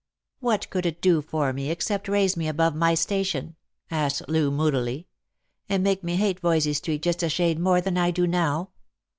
[0.39, 3.55] "What could it do for me except raise me above my station?"
[3.91, 5.05] asked Loo moodily;"
[5.69, 8.71] and make me hate Voysey street just a shade more than I do now.